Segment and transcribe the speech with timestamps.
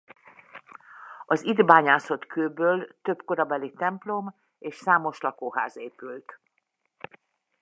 [1.25, 6.39] Az itt bányászott kőből több korabeli templom és számos lakóház épült.